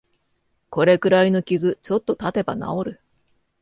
[0.71, 3.01] これくらいの傷、ちょっとたてば治る